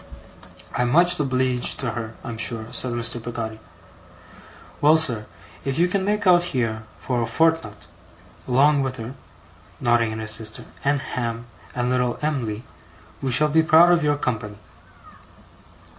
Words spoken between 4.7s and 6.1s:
'Well, sir, if you can